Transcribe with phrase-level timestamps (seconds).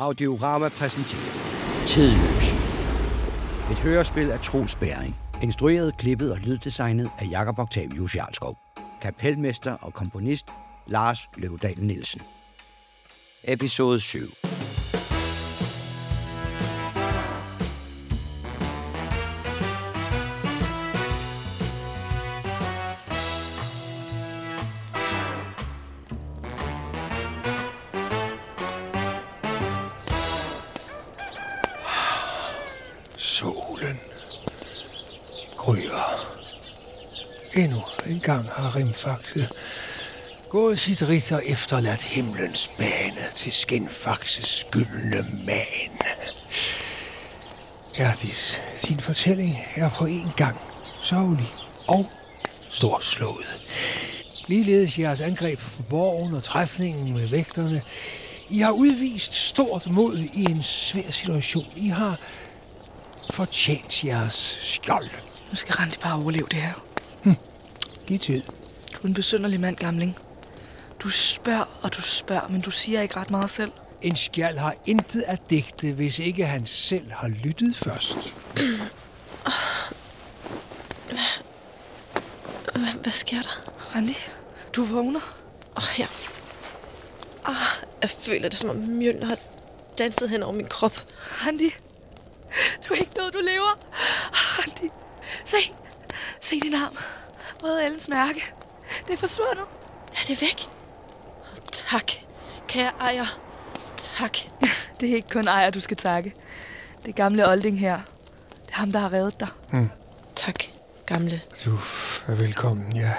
[0.00, 1.32] Audiorama præsenterer
[1.86, 2.52] Tidløs.
[3.72, 5.16] Et hørespil af Troels Bæring.
[5.42, 8.58] Instrueret, klippet og lyddesignet af Jakob Octavius Jarlskov.
[9.02, 10.46] Kapelmester og komponist
[10.86, 12.22] Lars Løvdal Nielsen.
[13.44, 14.18] Episode 7.
[38.76, 39.48] en gang har Rimfaxe
[40.48, 45.98] gået sit ridt og efterladt himlens bane til Skinfaxes gyldne man.
[47.96, 50.56] Erdis, din fortælling er på en gang
[51.02, 51.52] sørgelig
[51.86, 52.10] og
[52.70, 53.66] storslået.
[54.46, 57.82] Ligeledes jeres angreb på borgen og træfningen med vægterne.
[58.48, 61.66] I har udvist stort mod i en svær situation.
[61.76, 62.18] I har
[63.30, 65.10] fortjent jeres skjold.
[65.50, 66.74] Nu skal Randi bare overleve det her.
[68.06, 68.42] Giv tid.
[69.02, 70.18] Du er en besynderlig mand, gamling.
[70.98, 73.72] Du spørger, og du spørger, men du siger ikke ret meget selv.
[74.02, 78.34] En skjald har intet at digte, hvis ikke han selv har lyttet først.
[82.72, 83.72] Hvad, hvad sker der?
[83.94, 84.16] Randi,
[84.76, 85.20] du vågner.
[85.76, 86.06] Åh, oh, ja.
[87.48, 87.54] Oh,
[88.02, 89.38] jeg føler det, som om mjølner har
[89.98, 91.06] danset hen over min krop.
[91.46, 91.70] Randi,
[92.88, 93.78] du er ikke død, du lever.
[94.32, 94.88] Randi,
[95.44, 95.56] se,
[96.40, 96.96] se din arm.
[97.62, 98.54] Røde Ellens mærke.
[99.06, 99.64] Det er forsvundet.
[100.12, 100.68] Er det væk?
[101.72, 102.12] Tak,
[102.68, 103.40] kære ejer.
[103.96, 104.36] Tak.
[105.00, 106.34] Det er ikke kun ejer, du skal takke.
[107.02, 107.96] Det er gamle Olding her.
[108.66, 109.48] Det er ham, der har reddet dig.
[110.36, 110.64] Tak,
[111.06, 111.40] gamle.
[111.64, 111.74] Du
[112.26, 113.14] er velkommen, ja.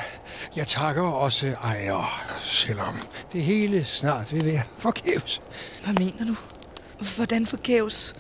[0.56, 2.96] Jeg takker også ejer, selvom
[3.34, 5.42] det hele snart vil være forgæves.
[5.84, 6.36] Hvad mener du?
[7.16, 8.14] Hvordan forgæves?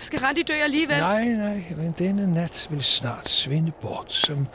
[0.00, 0.98] Skal Randi dø alligevel?
[0.98, 4.46] Nej, nej, men denne nat vil snart svinde bort, som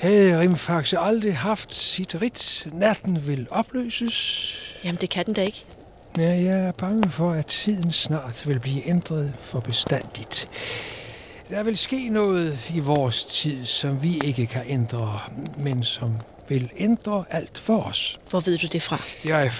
[0.00, 2.68] havde Rimfaxe aldrig haft sit rit.
[2.72, 4.56] Natten vil opløses.
[4.84, 5.64] Jamen, det kan den da ikke.
[6.18, 10.48] Ja, jeg er bange for, at tiden snart vil blive ændret for bestandigt.
[11.50, 15.20] Der vil ske noget i vores tid, som vi ikke kan ændre,
[15.56, 16.12] men som
[16.48, 18.20] vil ændre alt for os.
[18.30, 19.00] Hvor ved du det fra?
[19.24, 19.52] Jeg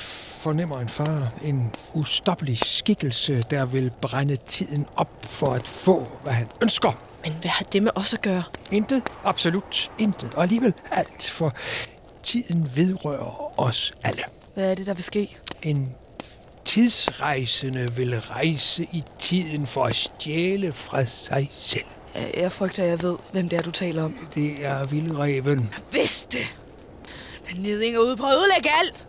[0.43, 6.33] fornemmer en far, en ustoppelig skikkelse, der vil brænde tiden op for at få, hvad
[6.33, 7.06] han ønsker.
[7.27, 8.43] Men hvad har det med os at gøre?
[8.73, 11.55] Intet, absolut intet, og alligevel alt, for
[12.23, 14.23] tiden vedrører os alle.
[14.55, 15.37] Hvad er det, der vil ske?
[15.63, 15.89] En
[16.65, 21.85] tidsrejsende vil rejse i tiden for at stjæle fra sig selv.
[22.15, 24.13] Jeg- Jeg frygter, jeg ved, hvem det er, du taler om.
[24.35, 25.75] Det er vildreven.
[25.93, 26.39] Vidste!
[27.53, 29.07] Den neding er ude på at ødelægge alt!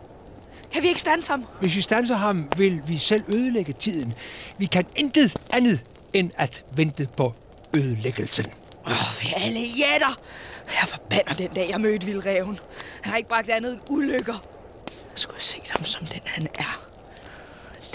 [0.72, 1.44] Kan vi ikke standse ham?
[1.60, 4.14] Hvis vi stanser ham, vil vi selv ødelægge tiden.
[4.58, 7.34] Vi kan intet andet end at vente på
[7.76, 8.46] ødelæggelsen.
[8.86, 10.20] Åh, oh, alle jætter!
[10.66, 12.58] Jeg forbander den dag, jeg mødte Vildreven.
[13.02, 14.44] Han har ikke bragt andet end ulykker.
[14.90, 16.84] Jeg skulle have set ham som den, han er.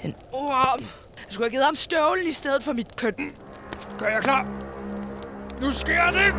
[0.01, 0.79] Den orm.
[1.17, 3.15] Jeg skulle have givet ham støvlen i stedet for mit køn.
[3.97, 4.47] Gør jeg klar?
[5.61, 6.35] Nu sker det!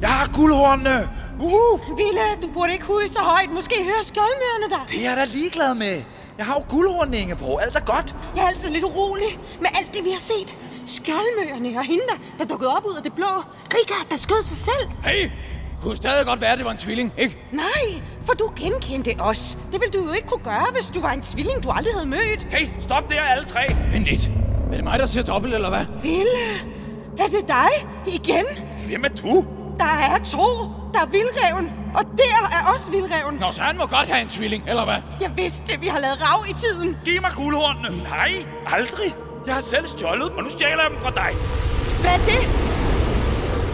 [0.00, 1.08] Jeg har guldhornene!
[1.40, 1.80] Uhu!
[1.96, 3.50] Ville, du burde ikke hude så højt.
[3.54, 4.82] Måske hører skjoldmørerne dig.
[4.88, 6.02] Det er jeg da ligeglad med.
[6.38, 7.62] Jeg har jo guldhornene, Ingeborg.
[7.62, 8.14] Alt er godt.
[8.36, 10.56] Jeg er altid lidt urolig med alt det, vi har set.
[10.86, 13.26] Skjoldmørerne og hende, der, der dukkede op ud af det blå.
[13.74, 14.88] Rigard, der skød sig selv.
[15.04, 15.30] Hey!
[15.82, 17.36] Kunne stadig godt være, at det var en tvilling, ikke?
[17.52, 19.58] Nej, for du genkendte os.
[19.72, 22.06] Det ville du jo ikke kunne gøre, hvis du var en tvilling, du aldrig havde
[22.06, 22.46] mødt.
[22.50, 23.60] Hey, stop der alle tre.
[23.92, 24.30] Vent lidt.
[24.72, 25.84] Er det mig, der ser dobbelt, eller hvad?
[26.02, 26.38] Ville,
[27.18, 27.68] er det dig
[28.06, 28.44] igen?
[28.86, 29.44] Hvem er du?
[29.78, 30.46] Der er to.
[30.94, 33.34] Der er vildreven, og der er også vildreven.
[33.40, 34.96] Nå, så han må godt have en tvilling, eller hvad?
[35.20, 36.96] Jeg vidste, det, vi har lavet rav i tiden.
[37.04, 38.02] Giv mig guldhornene.
[38.02, 38.30] Nej,
[38.66, 39.14] aldrig.
[39.46, 41.30] Jeg har selv stjålet dem, og nu stjæler jeg dem fra dig.
[42.00, 42.42] Hvad er det?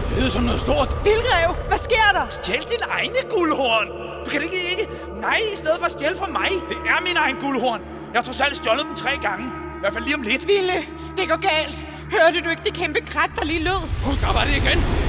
[0.09, 0.89] Det lyder som noget stort.
[1.03, 2.25] Vildrev, hvad sker der?
[2.29, 3.87] Stjæl din egne guldhorn.
[4.25, 4.85] Du kan ikke, ikke...
[5.21, 6.49] Nej, i stedet for at stjæle fra mig.
[6.69, 7.81] Det er min egen guldhorn.
[8.13, 9.45] Jeg har trods alt stjålet dem tre gange.
[9.77, 10.47] I hvert fald lige om lidt.
[10.47, 10.77] Ville,
[11.17, 11.75] det går galt.
[12.11, 13.81] Hørte du ikke det kæmpe krak, der lige lød?
[14.05, 15.04] Husk, der var det igen.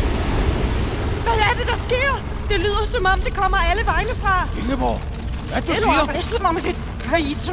[1.27, 2.11] Hvad er det, der sker?
[2.51, 4.49] Det lyder som om, det kommer alle vegne fra.
[4.63, 6.13] Ingeborg, hvad du Stille op, siger?
[6.15, 6.77] jeg slutter mig sit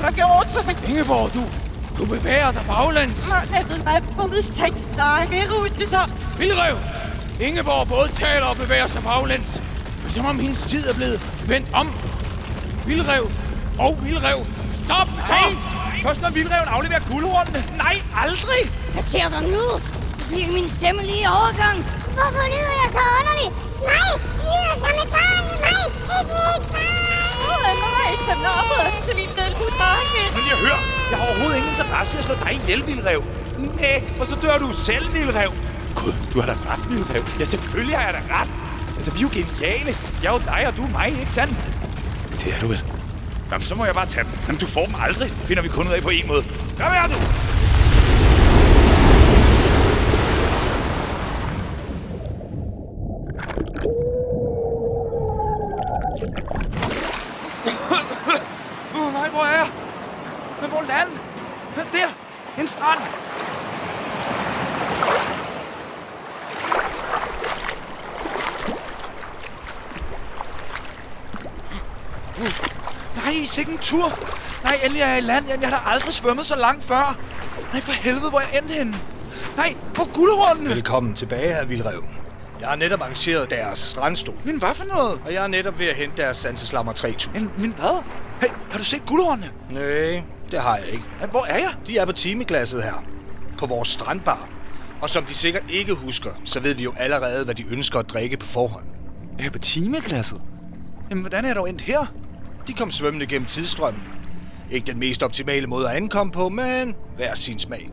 [0.01, 0.89] der gjort, så fik...
[0.89, 1.43] Ingeborg, du,
[1.97, 3.27] du bevæger dig baglæns.
[3.27, 4.77] Nå, jeg ved, hvad på mistænkt.
[4.77, 5.99] Det er ud, det så.
[6.37, 6.77] Vildrev!
[7.39, 9.51] Ingeborg både taler og bevæger sig baglæns.
[10.01, 11.91] Det er Som om hendes tid er blevet vendt om.
[12.85, 13.31] Vildrev
[13.79, 14.37] og vildrev.
[14.85, 15.07] Stop!
[15.29, 15.39] Nej!
[15.39, 16.01] Stop!
[16.03, 17.63] Først når vildreven afleverer guldhornene.
[17.77, 18.61] Nej, aldrig!
[18.93, 19.65] Hvad sker der nu?
[20.17, 22.02] Det bliver min stemme lige i overgang.
[22.17, 23.53] Hvorfor lyder jeg så underligt?
[23.89, 24.11] Nej,
[24.47, 25.43] lyder som et barn.
[25.65, 25.83] Nej,
[26.17, 27.75] ikke et barn.
[27.85, 30.21] Nej, ikke så nappet til min lille drenge.
[30.35, 33.21] Men jeg hører, jeg har overhovedet ingen interesse i at slå dig ihjel, Vildrev.
[33.57, 35.51] Nej, for så dør du selv, Vildrev.
[35.99, 37.23] Gud, du har da ret, Vildrev.
[37.39, 38.49] Ja, selvfølgelig har jeg da ret.
[38.97, 39.91] Altså, vi er jo geniale.
[40.23, 41.53] Jeg er jo dig, og du er mig, ikke sandt?
[42.41, 42.83] Det er du vel.
[43.51, 44.31] Jamen, så må jeg bare tage dem.
[44.47, 45.31] Jamen, du får dem aldrig.
[45.31, 46.43] Finder vi kun ud af på en måde.
[46.79, 47.13] Kom her, du!
[58.95, 59.67] Åh, oh, nej, hvor er jeg?
[60.61, 61.09] Men hvor land?
[61.93, 62.07] Der!
[62.61, 62.99] En strand!
[72.39, 72.73] Uh,
[73.43, 74.19] nej, sikke en tur!
[74.63, 75.45] Nej, endelig er jeg i land.
[75.49, 77.17] Jeg, jeg har da aldrig svømmet så langt før.
[77.71, 78.95] Nej, for helvede, hvor er jeg endte henne?
[79.57, 80.69] Nej, på guldhornene!
[80.69, 82.03] Velkommen tilbage, her Vildrev.
[82.59, 85.21] Jeg har netop arrangeret deres strandstol, Men hvad for noget?
[85.25, 87.33] og jeg er netop ved at hente deres sanseslammer 3000.
[87.33, 88.03] Men, men hvad?
[88.41, 89.49] Hey, har du set guldhornene?
[89.69, 91.03] Nej, det har jeg ikke.
[91.21, 91.73] Ja, Hvor er jeg?
[91.87, 93.03] De er på timeglasset her,
[93.57, 94.49] på vores strandbar.
[95.01, 98.09] Og som de sikkert ikke husker, så ved vi jo allerede, hvad de ønsker at
[98.09, 98.85] drikke på forhånd.
[99.39, 100.41] Er på timeglasset.
[101.09, 102.05] Jamen, hvordan er jeg dog endt her?
[102.67, 104.03] De kom svømmende gennem tidsstrømmen.
[104.71, 107.89] Ikke den mest optimale måde at ankomme på, men hver sin smag.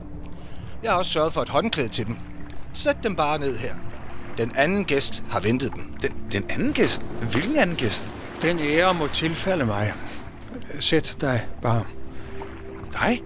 [0.82, 2.16] Jeg har også sørget for et håndklæde til dem.
[2.72, 3.74] Sæt dem bare ned her.
[4.38, 5.92] Den anden gæst har ventet dem.
[6.02, 7.02] Den, den anden gæst?
[7.30, 8.04] Hvilken anden gæst?
[8.42, 9.92] Den ære må tilfalde mig.
[10.80, 11.84] Sæt dig bare.
[12.92, 13.22] Dig?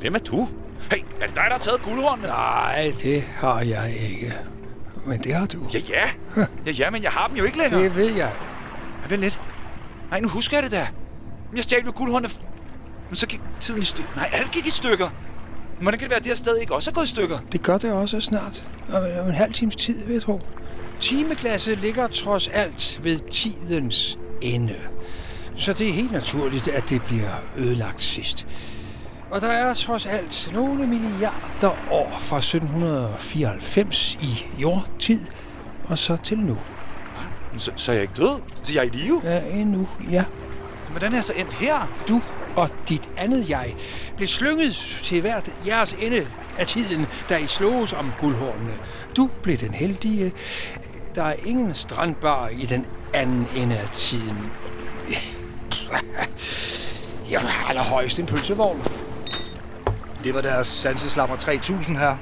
[0.00, 0.48] Hvem er du?
[0.90, 2.28] Hey, er det dig, der har taget guldhornene?
[2.28, 4.32] Nej, det har jeg ikke.
[5.06, 5.58] Men det har du.
[5.74, 6.08] Ja, ja.
[6.66, 7.82] Ja, ja, men jeg har dem jo ikke længere.
[7.82, 8.30] Det ved jeg.
[9.08, 9.40] Vent lidt.
[10.12, 10.88] Nej, nu husker jeg det da.
[11.56, 12.28] Jeg stjal jo guldhornene.
[12.28, 12.40] f-
[13.08, 14.10] Men så gik tiden i stykker.
[14.16, 15.08] Nej, alt gik i stykker.
[15.76, 17.38] Men Hvordan kan det være, at det her sted ikke også er gået i stykker?
[17.52, 18.64] Det gør det også snart.
[18.92, 20.40] Om, om en halv times tid, vil jeg tro.
[21.00, 24.74] Timeglasset ligger trods alt ved tidens ende.
[25.56, 28.46] Så det er helt naturligt, at det bliver ødelagt sidst.
[29.30, 35.20] Og der er trods alt nogle milliarder år fra 1794 i jordtid,
[35.84, 36.58] og så til nu.
[37.56, 38.40] Så, så er jeg ikke død?
[38.62, 39.20] Så jeg er i live?
[39.24, 40.24] Ja, endnu, ja.
[40.90, 41.88] Hvordan er jeg så endt her?
[42.08, 42.22] Du
[42.56, 43.74] og dit andet jeg
[44.16, 46.26] blev slynget til hvert jeres ende
[46.58, 48.72] af tiden, da I sloges om guldhornene.
[49.16, 50.32] Du blev den heldige.
[51.14, 54.38] Der er ingen strandbar i den anden ende af tiden.
[57.30, 58.82] Jeg var allerhøjst en pølsevogn.
[60.24, 62.16] Det var deres sanseslammer 3000 her.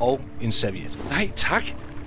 [0.00, 0.98] Og en serviet.
[1.10, 1.62] Nej, tak.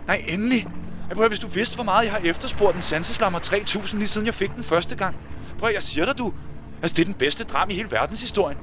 [0.07, 0.67] Nej, endelig.
[1.13, 4.25] Jeg prøver, hvis du vidste, hvor meget jeg har efterspurgt en sanseslammer 3000, lige siden
[4.25, 5.15] jeg fik den første gang.
[5.59, 6.33] Prøv, jeg siger dig, du.
[6.81, 8.57] Altså, det er den bedste dram i hele verdenshistorien.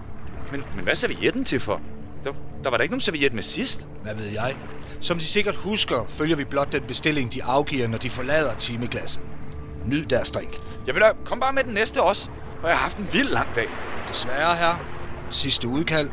[0.52, 1.81] Men, men hvad er servietten til for?
[2.25, 2.32] Der,
[2.64, 3.87] der var der ikke nogen serviet med sidst.
[4.02, 4.56] Hvad ved jeg?
[5.00, 9.23] Som de sikkert husker, følger vi blot den bestilling, de afgiver, når de forlader timeglasset.
[9.85, 10.61] Nyd deres drink.
[10.87, 12.31] Jeg vil da, kom bare med den næste også.
[12.61, 13.69] For jeg har haft en vild lang dag.
[14.08, 14.85] Desværre her.
[15.31, 16.11] Sidste udkald.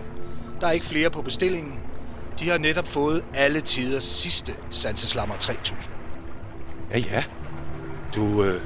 [0.61, 1.79] Der er ikke flere på bestillingen.
[2.39, 5.96] De har netop fået alle tiders sidste sanseslammer 3000.
[6.91, 7.23] Ja, ja.
[8.15, 8.61] Du, øh,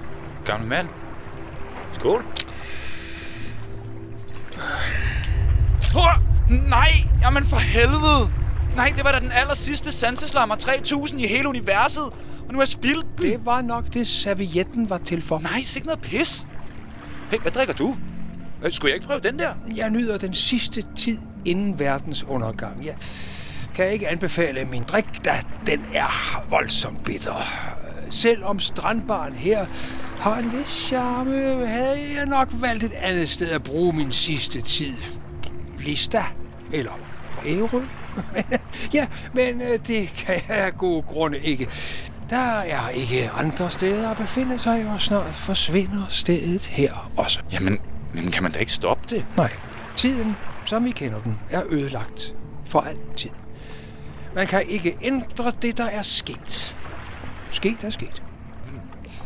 [0.45, 0.87] gamle mand.
[1.93, 2.23] Skål.
[5.93, 6.21] Hur!
[6.69, 6.89] Nej!
[7.21, 8.31] Jamen for helvede!
[8.75, 12.03] Nej, det var da den aller sidste sanseslammer 3000 i hele universet.
[12.47, 13.25] Og nu er jeg spildt den.
[13.31, 15.39] Det var nok det, servietten var til for.
[15.39, 16.47] Nej, sikke noget pis.
[17.31, 17.95] Hey, hvad drikker du?
[18.63, 19.53] Øh, Skulle jeg ikke prøve den der?
[19.75, 22.85] Jeg nyder den sidste tid inden verdens undergang.
[22.85, 22.95] Jeg
[23.75, 25.33] kan ikke anbefale min drik, da
[25.67, 27.35] den er voldsomt bitter.
[28.11, 29.65] Selvom strandbaren her
[30.19, 34.61] har en vis charme, havde jeg nok valgt et andet sted at bruge min sidste
[34.61, 34.93] tid.
[35.79, 36.23] Lista
[36.71, 36.91] eller
[37.45, 37.81] Ærø.
[38.93, 41.69] ja, men øh, det kan jeg af gode grunde ikke.
[42.29, 47.39] Der er ikke andre steder at befinde sig, og snart forsvinder stedet her også.
[47.51, 47.79] Jamen,
[48.13, 49.25] men kan man da ikke stoppe det?
[49.37, 49.51] Nej,
[49.97, 52.33] tiden, som vi kender den, er ødelagt
[52.65, 53.29] for altid.
[54.35, 56.75] Man kan ikke ændre det, der er sket.
[57.51, 58.23] Sket er sket.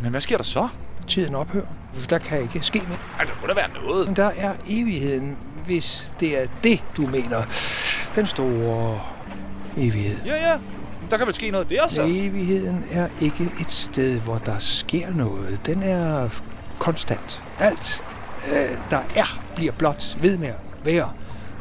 [0.01, 0.67] Men hvad sker der så?
[1.08, 1.65] Tiden ophører.
[2.10, 2.98] Der kan ikke ske mere.
[3.20, 4.08] Altså, må der være noget.
[4.08, 7.44] Men der er evigheden, hvis det er det, du mener.
[8.15, 9.01] Den store
[9.77, 10.17] evighed.
[10.25, 10.58] Ja, ja.
[11.12, 12.03] Der kan vel ske noget der, så?
[12.03, 15.60] Evigheden er ikke et sted, hvor der sker noget.
[15.65, 16.29] Den er
[16.79, 17.44] konstant.
[17.60, 18.03] Alt,
[18.51, 21.12] øh, der er, bliver blot ved med at være.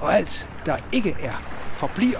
[0.00, 1.42] Og alt, der ikke er,
[1.76, 2.18] forbliver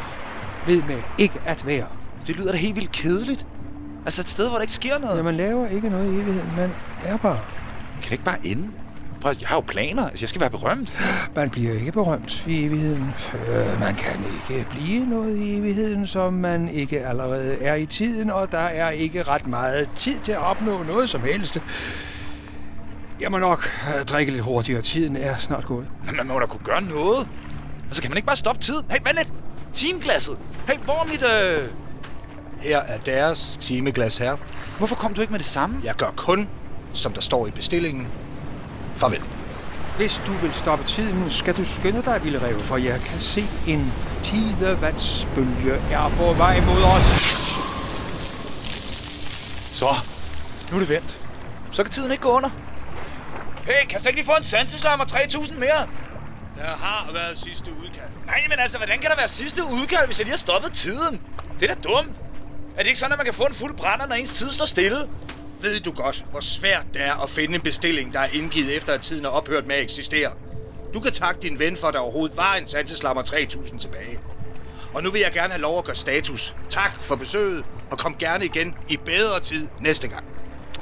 [0.67, 1.87] ved med ikke at være.
[2.27, 3.47] Det lyder da helt vildt kedeligt.
[4.05, 5.17] Altså et sted, hvor der ikke sker noget.
[5.17, 6.53] Ja, man laver ikke noget i evigheden.
[6.57, 6.73] Man
[7.05, 7.41] er bare.
[7.93, 8.71] Kan det ikke bare ende?
[9.21, 10.07] Prøv, jeg har jo planer.
[10.09, 10.93] Altså, jeg skal være berømt.
[11.37, 13.15] Man bliver ikke berømt i evigheden.
[13.49, 18.31] Øh, man kan ikke blive noget i evigheden, som man ikke allerede er i tiden,
[18.31, 21.59] og der er ikke ret meget tid til at opnå noget som helst.
[23.21, 23.69] Jeg må nok
[23.99, 24.83] øh, drikke lidt hurtigere.
[24.83, 25.87] Tiden er snart gået.
[26.07, 27.29] Men man må da kunne gøre noget.
[27.87, 28.85] Altså, kan man ikke bare stoppe tiden?
[28.91, 29.33] Hey, vent lidt!
[29.75, 30.39] Teamglasset!
[30.67, 31.23] Hey, hvor er mit...
[31.23, 31.84] Øh...
[32.65, 34.37] Her er deres timeglas her.
[34.79, 35.81] Hvorfor kom du ikke med det samme?
[35.85, 36.49] Jeg gør kun,
[36.95, 38.09] som der står i bestillingen.
[38.97, 39.23] Farvel.
[39.97, 43.93] Hvis du vil stoppe tiden, skal du skynde dig, Vildrev, for jeg kan se en
[44.23, 47.05] tidevandsbølge er på vej mod os.
[49.73, 49.87] Så,
[50.71, 51.19] nu er det vendt.
[51.73, 52.49] Så kan tiden ikke gå under.
[53.67, 55.87] Hey, kan jeg så ikke lige få en sanseslam og 3.000 mere?
[56.57, 58.11] Der har været sidste udkald.
[58.27, 61.21] Nej, men altså, hvordan kan der være sidste udkald, hvis jeg lige har stoppet tiden?
[61.61, 62.21] Det er da dumt.
[62.77, 64.65] Er det ikke sådan, at man kan få en fuld brænder, når ens tid står
[64.65, 64.97] stille?
[65.61, 68.93] Ved du godt, hvor svært det er at finde en bestilling, der er indgivet efter,
[68.93, 70.31] at tiden er ophørt med at eksistere?
[70.95, 74.21] Du kan takke din ven for, at der overhovedet var en sanseslammer 3000 tilbage.
[74.95, 76.57] Og nu vil jeg gerne have lov at gøre status.
[76.71, 80.25] Tak for besøget, og kom gerne igen i bedre tid næste gang.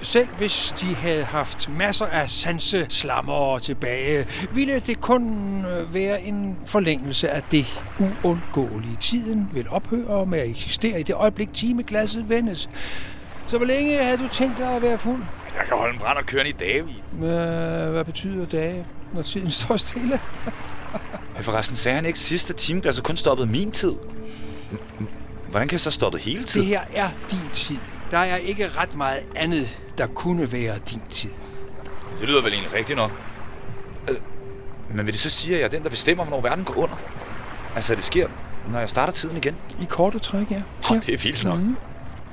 [0.02, 6.59] Selv hvis de havde haft masser af sanseslammer tilbage, ville det kun øh, være en
[6.66, 7.66] forlængelse af det
[8.00, 8.97] uundgåelige.
[9.00, 12.68] Tiden vil ophøre med at eksistere i det øjeblik timeglasset vendes.
[13.49, 15.23] Så hvor længe havde du tænkt dig at være fuld?
[15.59, 16.94] Jeg kan holde en brænder kørende i dagvis.
[17.12, 20.21] Hvad, betyder dage, når tiden står stille?
[21.35, 23.94] Men forresten sagde han ikke sidst, at timeglasset kun stoppede min tid.
[25.50, 26.66] Hvordan kan jeg så stoppe hele tiden?
[26.68, 27.76] Det her er din tid.
[28.12, 31.31] Der er ikke ret meget andet, der kunne være din tid.
[32.21, 33.11] Det lyder vel egentlig rigtigt nok.
[34.11, 34.16] Øh,
[34.90, 36.97] Men vil det så sige, at jeg er den, der bestemmer, hvornår verden går under?
[37.76, 38.28] Altså, det sker,
[38.73, 39.57] når jeg starter tiden igen?
[39.81, 40.62] I korte træk, ja.
[40.90, 41.59] Oh, det er vildt nok.
[41.59, 41.76] Mhm.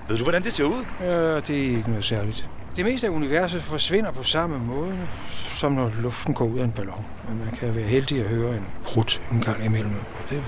[0.10, 0.86] Ved du, hvordan det ser ud?
[1.02, 2.50] Ja, det er ikke noget særligt.
[2.76, 4.98] Det meste af universet forsvinder på samme måde,
[5.30, 7.06] som når luften går ud af en ballon.
[7.30, 9.94] Men man kan være heldig at høre en prut en gang imellem.
[10.30, 10.44] Det,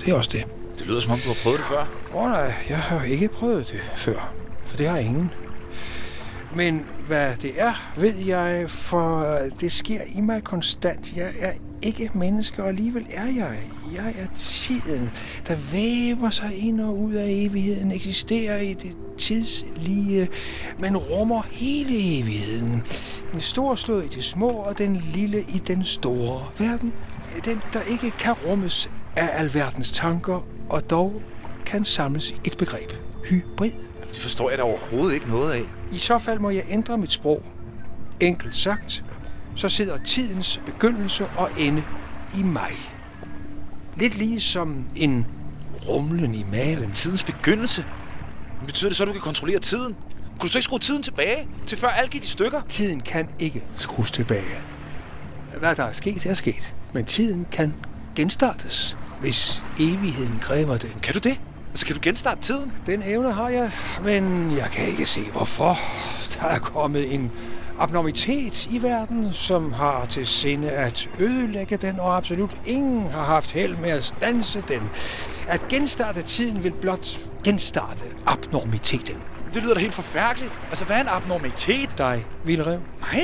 [0.00, 0.44] det er også det.
[0.78, 1.86] Det lyder, som om du har prøvet det før.
[2.14, 4.32] Åh oh, nej, jeg har ikke prøvet det før.
[4.66, 5.30] For det har ingen.
[6.56, 11.16] Men hvad det er, ved jeg, for det sker i mig konstant.
[11.16, 11.52] Jeg er
[11.82, 13.58] ikke menneske, og alligevel er jeg.
[13.94, 15.10] Jeg er tiden,
[15.48, 20.28] der væver sig ind og ud af evigheden, eksisterer i det tidslige,
[20.78, 22.82] men rummer hele evigheden.
[23.32, 26.92] Den store slået i det små, og den lille i den store verden.
[27.44, 31.22] Den, der ikke kan rummes af alverdens tanker, og dog
[31.66, 32.92] kan samles i et begreb.
[33.30, 33.93] Hybrid.
[34.14, 35.62] Det forstår jeg da overhovedet ikke noget af.
[35.92, 37.42] I så fald må jeg ændre mit sprog.
[38.20, 39.04] Enkelt sagt,
[39.54, 41.84] så sidder tidens begyndelse og ende
[42.38, 42.72] i mig.
[43.96, 45.26] Lidt ligesom en
[45.88, 46.92] rumlen i maven.
[46.92, 47.84] Tidens begyndelse?
[48.58, 49.96] Men betyder det så, at du kan kontrollere tiden?
[50.38, 52.62] Kunne du så ikke skrue tiden tilbage, til før alt gik i stykker?
[52.68, 54.60] Tiden kan ikke skrues tilbage.
[55.58, 56.74] Hvad der er sket, er sket.
[56.92, 57.74] Men tiden kan
[58.16, 60.96] genstartes, hvis evigheden kræver det.
[61.02, 61.40] Kan du det?
[61.76, 62.72] Skal kan du genstarte tiden?
[62.86, 63.70] Den evne har jeg,
[64.04, 65.78] men jeg kan ikke se, hvorfor.
[66.40, 67.32] Der er kommet en
[67.78, 73.52] abnormitet i verden, som har til sinde at ødelægge den, og absolut ingen har haft
[73.52, 74.90] held med at stanse den.
[75.48, 79.16] At genstarte tiden vil blot genstarte abnormiteten.
[79.54, 80.52] Det lyder da helt forfærdeligt.
[80.68, 81.98] Altså, hvad er en abnormitet?
[81.98, 82.80] Dig, Vildrev.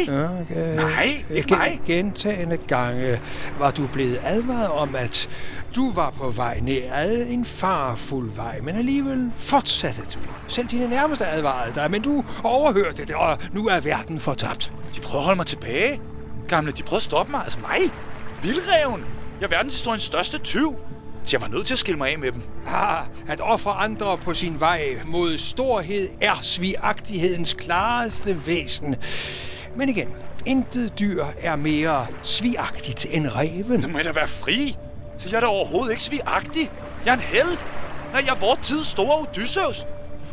[0.08, 0.12] Ja,
[0.56, 1.80] øh, Nej, ikke mig.
[1.86, 3.20] Gentagende gange
[3.58, 5.28] var du blevet advaret om, at
[5.76, 10.18] du var på vej ned ad en farfuld vej, men alligevel fortsatte du.
[10.48, 14.72] Selv dine nærmeste advarede dig, men du overhørte det, og nu er verden fortabt.
[14.94, 16.00] De prøver at holde mig tilbage.
[16.48, 17.40] Gamle, de prøver at stoppe mig.
[17.42, 17.80] Altså mig.
[18.42, 19.04] Vildreven.
[19.40, 20.76] Jeg er verdenshistoriens største tyv.
[21.24, 22.42] Så jeg var nødt til at skille mig af med dem.
[22.68, 28.96] Ah, at ofre andre på sin vej mod storhed er svigagtighedens klareste væsen.
[29.76, 30.08] Men igen,
[30.46, 33.80] intet dyr er mere svigagtigt end reven.
[33.80, 34.76] Nu må jeg da være fri.
[35.18, 36.70] Så jeg er da overhovedet ikke svigagtig.
[37.04, 37.58] Jeg er en held.
[38.12, 39.86] Nej, jeg er vores tids store Odysseus.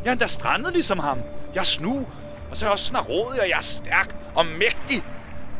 [0.04, 1.20] Jeg er endda strandet ligesom ham.
[1.54, 2.06] Jeg er snu,
[2.50, 5.04] og så er jeg også snarådig, og jeg er stærk og mægtig.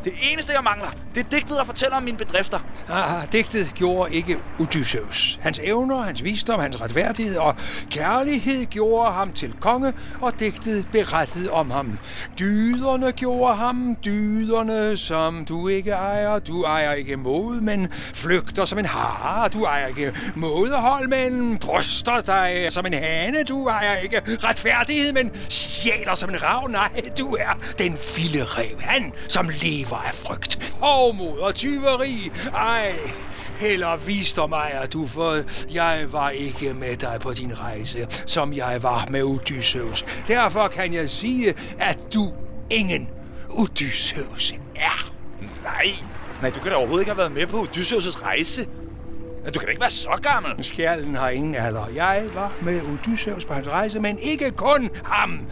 [0.04, 2.60] Det eneste, jeg mangler, det er digtet, der fortæller om mine bedrifter.
[2.90, 5.40] Ah, digtet gjorde ikke Odysseus.
[5.42, 7.56] Hans evner, hans visdom, hans retfærdighed og
[7.92, 12.00] kærlighed gjorde ham til konge, og digtet berettede om ham.
[12.40, 16.40] Dyderne gjorde ham, dyderne, som du ikke ejer.
[16.40, 19.50] Du ejer ikke mod, men flygter som en hare.
[19.50, 23.44] Du ejer ikke modehold, men bryster dig som en hane.
[23.44, 26.68] Du ejer ikke retfærdighed, men stjæler som en rav.
[26.68, 28.82] Nej, du er den vilde rev.
[28.82, 32.32] Han, som lever af frygt, hovmod og tyveri.
[32.54, 32.94] Ej,
[33.60, 35.42] heller visdom ejer du, for
[35.74, 40.06] jeg var ikke med dig på din rejse, som jeg var med Odysseus.
[40.28, 42.34] Derfor kan jeg sige, at du
[42.70, 43.10] ingen
[43.50, 45.12] Odysseus er.
[45.64, 45.86] Nej, Nej,
[46.42, 48.68] nej, du kan da overhovedet ikke have været med på Odysseus' rejse.
[49.44, 50.64] Men du kan da ikke være så gammel.
[50.64, 51.88] Skjalden har ingen alder.
[51.96, 55.48] Jeg var med Odysseus på hans rejse, men ikke kun ham.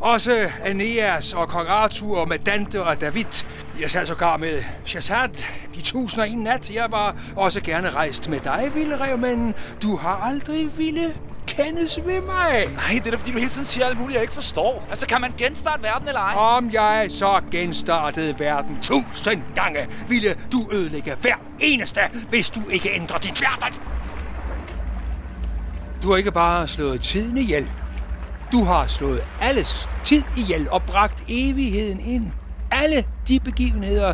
[0.00, 3.44] Også Aeneas og kong Arthur med Dante og David.
[3.80, 5.28] Jeg sad sågar med Shazad
[5.74, 6.70] i 1001 nat.
[6.70, 11.14] Jeg var også gerne rejst med dig, Vildrev, men du har aldrig ville
[11.46, 12.68] kendes ved mig.
[12.74, 14.86] Nej, det er da fordi, du hele tiden siger alt muligt, jeg ikke forstår.
[14.90, 16.34] Altså, kan man genstarte verden eller ej?
[16.36, 22.90] Om jeg så genstartede verden tusind gange, ville du ødelægge hver eneste, hvis du ikke
[22.94, 23.74] ændrer din færden.
[26.02, 27.70] Du har ikke bare slået tiden ihjel.
[28.54, 32.30] Du har slået alles tid ihjel og bragt evigheden ind.
[32.70, 34.12] Alle de begivenheder,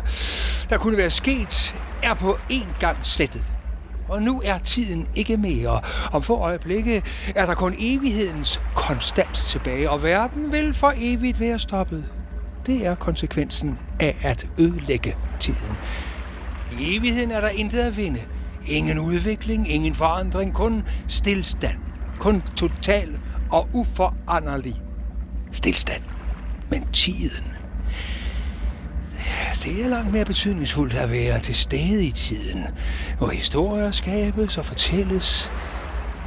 [0.69, 3.51] der kunne være sket, er på én gang slettet.
[4.07, 5.81] Og nu er tiden ikke mere.
[6.11, 7.03] Om få øjeblikke
[7.35, 12.05] er der kun evighedens konstant tilbage, og verden vil for evigt være stoppet.
[12.65, 15.77] Det er konsekvensen af at ødelægge tiden.
[16.79, 18.21] I evigheden er der intet at vinde.
[18.67, 21.77] Ingen udvikling, ingen forandring, kun stillstand.
[22.19, 23.19] Kun total
[23.51, 24.81] og uforanderlig
[25.51, 26.01] stillstand.
[26.69, 27.45] Men tiden,
[29.63, 32.63] det er langt mere betydningsfuldt at være til stede i tiden,
[33.17, 35.51] hvor historier skabes og fortælles.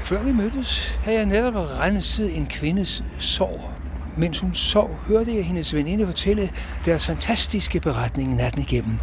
[0.01, 3.71] Før vi mødtes, havde jeg netop renset en kvindes sorg.
[4.17, 6.51] Mens hun sov, hørte jeg hendes veninde fortælle
[6.85, 8.99] deres fantastiske beretning natten igennem.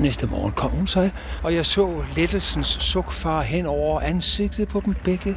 [0.00, 1.12] Næste morgen kom hun sig,
[1.42, 5.36] og jeg så lettelsens suk far hen over ansigtet på dem begge.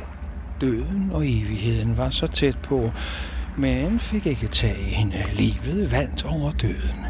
[0.61, 2.91] Døden og evigheden var så tæt på,
[3.57, 5.23] men fik ikke tag i hende.
[5.33, 7.05] Livet vandt over døden.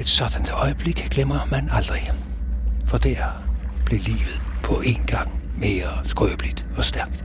[0.00, 2.10] Et sådan øjeblik glemmer man aldrig.
[2.86, 3.42] For der
[3.86, 7.24] blev livet på en gang mere skrøbeligt og stærkt.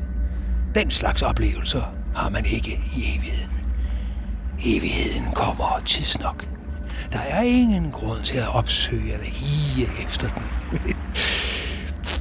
[0.76, 1.84] Den slags oplevelser
[2.16, 3.52] har man ikke i evigheden.
[4.66, 6.48] Evigheden kommer tidsnok.
[7.12, 10.44] Der er ingen grund til at opsøge eller hige efter den.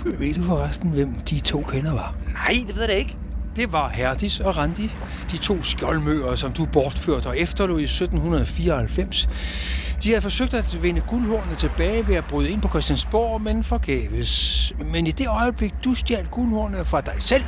[0.04, 2.14] Ved du forresten, hvem de to kender var?
[2.26, 3.16] Nej, det ved jeg da ikke.
[3.56, 4.90] Det var Herdis og Randi,
[5.30, 9.28] de to skjoldmøer, som du bortførte og efterlod i 1794.
[10.02, 14.72] De havde forsøgt at vinde guldhornene tilbage ved at bryde ind på Christiansborg, men forgæves.
[14.92, 17.44] Men i det øjeblik, du stjal guldhornene fra dig selv,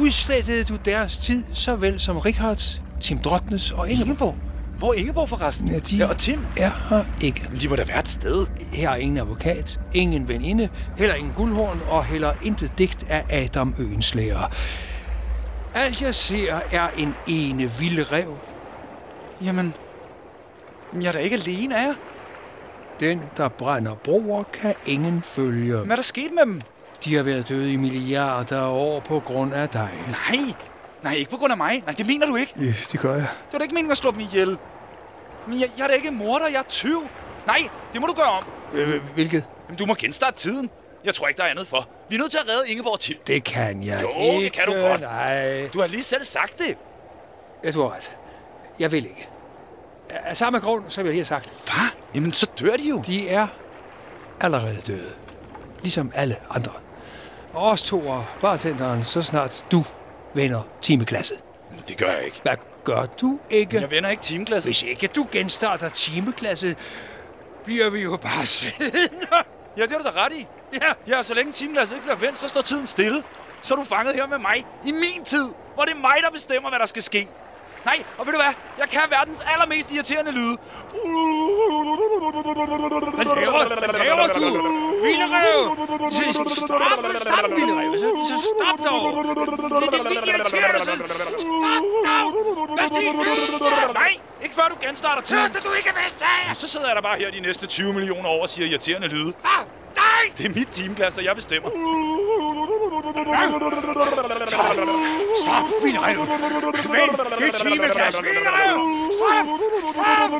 [0.00, 4.36] udslettede du deres tid, såvel som Richards, Tim Drottnes og Ingeborg.
[4.78, 5.68] Hvor er Ingeborg forresten?
[5.68, 6.46] Ja, de Ja, og Tim?
[6.56, 7.46] er her ikke.
[7.50, 8.46] Men de må da være et sted.
[8.72, 13.74] Her er ingen advokat, ingen veninde, heller ingen guldhorn og heller intet digt af Adam
[13.78, 14.52] Øenslæger.
[15.74, 18.36] Alt jeg ser er en ene vild rev.
[19.42, 19.74] Jamen,
[20.92, 21.94] men jeg er da ikke alene, er jeg?
[23.00, 25.76] Den, der brænder broer, kan ingen følge.
[25.76, 26.62] Hvad er der sket med dem?
[27.04, 29.90] De har været døde i milliarder af år på grund af dig.
[30.08, 30.54] Nej,
[31.06, 31.82] nej, ikke på grund af mig.
[31.86, 32.52] Nej, det mener du ikke.
[32.60, 33.20] Ja, det gør jeg.
[33.46, 34.58] Det var da ikke meningen at slå dem ihjel.
[35.46, 37.08] Men jeg, jeg er da ikke morder, jeg er tyv.
[37.46, 37.58] Nej,
[37.92, 38.44] det må du gøre om.
[38.72, 39.44] Øh, hvilket?
[39.68, 40.70] Jamen, du må genstarte tiden.
[41.04, 41.88] Jeg tror ikke, der er andet for.
[42.08, 43.16] Vi er nødt til at redde Ingeborg til.
[43.26, 44.44] Det kan jeg Jo, ikke.
[44.44, 45.00] det kan du godt.
[45.00, 45.68] Nej.
[45.72, 46.76] Du har lige selv sagt det.
[47.64, 48.10] Jeg tror ret.
[48.78, 49.28] Jeg vil ikke.
[50.10, 51.52] Af samme grund, som jeg lige har sagt.
[51.64, 51.88] Hvad?
[52.14, 53.02] Jamen, så dør de jo.
[53.06, 53.46] De er
[54.40, 55.10] allerede døde.
[55.82, 56.72] Ligesom alle andre.
[57.52, 59.84] Og os to og bartenderen, så snart du
[60.36, 61.44] vender timeklasset.
[61.88, 62.40] Det gør jeg ikke.
[62.42, 63.80] Hvad gør du ikke?
[63.80, 64.68] Jeg vender ikke timeklasset.
[64.68, 66.78] Hvis ikke du genstarter timeklasset,
[67.64, 69.26] bliver vi jo bare siddende.
[69.76, 70.46] Ja, det har du da ret i.
[70.82, 71.16] Ja.
[71.16, 73.22] Ja, så længe timeglasset ikke bliver vendt, så står tiden stille.
[73.62, 76.30] Så er du fanget her med mig i min tid, hvor det er mig, der
[76.30, 77.28] bestemmer, hvad der skal ske.
[77.90, 78.54] Nej, og ved du hvad?
[78.78, 80.56] Jeg kan verdens allermest irriterende lyde.
[83.14, 84.44] Hvad laver, hvad laver du?
[85.04, 85.60] Vildrev!
[86.32, 87.90] Stop, stop, Vildrev!
[88.58, 89.02] Stop dog!
[89.82, 92.26] Det, det er vildt irriterende, stop dog!
[92.74, 93.94] Hvad det vil?
[93.94, 95.42] Nej, ikke før du genstarter tiden.
[95.42, 96.54] Hørte du ikke, hvad jeg sagde?
[96.54, 99.24] Så sidder jeg der bare her de næste 20 millioner år og siger irriterende lyde.
[99.24, 99.62] Hvad?
[99.96, 100.24] Nej!
[100.38, 101.70] Det er mit timeglas, og jeg bestemmer.
[105.42, 106.16] Stop, Vildrev!
[106.74, 108.76] Kvæl det timeklass, Vildrev!
[109.18, 109.46] Stop!
[109.92, 110.30] Stop!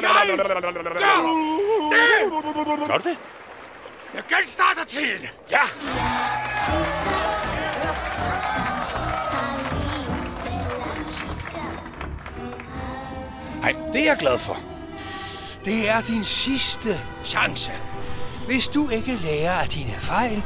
[0.00, 0.28] Godt.
[1.00, 1.18] Jeg.
[1.90, 2.32] Det.
[2.88, 3.16] Gør du det?
[4.14, 5.28] Jeg genstarter tiden!
[5.50, 5.62] Ja!
[13.60, 14.56] Nej, det er jeg glad for.
[15.64, 17.72] Det er din sidste chance.
[18.46, 20.42] Hvis du ikke lærer af dine fejl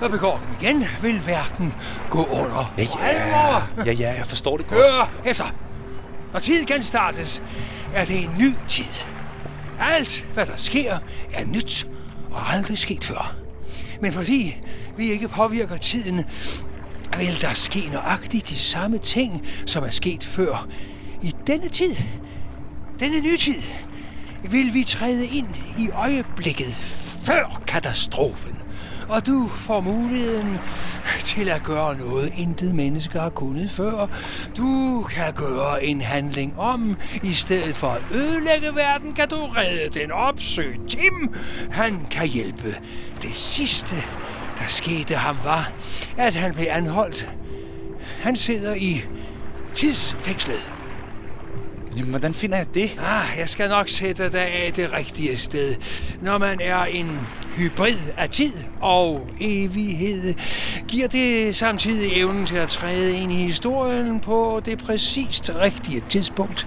[0.00, 1.74] og begår dem igen, vil verden
[2.10, 2.74] gå under.
[2.78, 3.84] Ja, alvor.
[3.86, 4.80] ja, ja, jeg forstår det godt.
[4.80, 5.44] Hør efter.
[6.32, 7.42] Når tid kan startes,
[7.94, 9.06] er det en ny tid.
[9.80, 10.98] Alt, hvad der sker,
[11.32, 11.86] er nyt
[12.30, 13.34] og aldrig sket før.
[14.00, 14.56] Men fordi
[14.96, 16.24] vi ikke påvirker tiden,
[17.18, 20.66] vil der ske nøjagtigt de samme ting, som er sket før.
[21.22, 21.96] I denne tid
[23.00, 23.62] denne nytid
[24.50, 26.74] vil vi træde ind i øjeblikket
[27.22, 28.56] før katastrofen.
[29.08, 30.58] Og du får muligheden
[31.24, 34.06] til at gøre noget, intet menneske har kunnet før.
[34.56, 36.96] Du kan gøre en handling om.
[37.22, 40.80] I stedet for at ødelægge verden, kan du redde den opsøg.
[40.88, 41.34] Tim,
[41.70, 42.76] han kan hjælpe.
[43.22, 43.96] Det sidste,
[44.58, 45.72] der skete ham, var,
[46.16, 47.30] at han blev anholdt.
[48.20, 49.02] Han sidder i
[49.74, 50.70] tidsfængslet.
[51.96, 53.00] Jamen, hvordan finder jeg det?
[53.00, 55.74] Ah, jeg skal nok sætte dig af det rigtige sted.
[56.22, 57.20] Når man er en
[57.56, 60.34] hybrid af tid og evighed,
[60.88, 66.66] giver det samtidig evnen til at træde ind i historien på det præcist rigtige tidspunkt.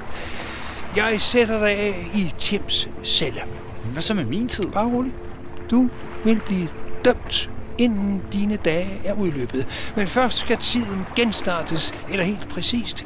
[0.95, 3.41] Jeg sætter dig af i Tims celle.
[3.93, 4.71] Hvad så med min tid?
[4.71, 5.13] Bare rolig.
[5.71, 5.89] Du
[6.23, 6.67] vil blive
[7.05, 9.91] dømt inden dine dage er udløbet.
[9.95, 13.05] Men først skal tiden genstartes, eller helt præcist,